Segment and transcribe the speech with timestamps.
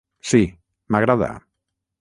[0.29, 0.39] Sí,
[0.95, 1.31] m'agrada.